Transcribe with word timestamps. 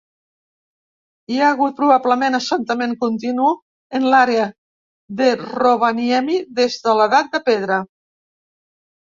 Hi 1.33 1.41
ha 1.41 1.49
hagut 1.55 1.75
probablement 1.81 2.37
assentament 2.37 2.95
continu 3.03 3.51
en 3.99 4.09
l'àrea 4.15 4.47
de 5.21 5.29
Rovaniemi 5.43 6.41
des 6.63 6.81
de 6.89 6.99
l'edat 7.03 7.33
de 7.37 7.45
pedra. 7.53 7.79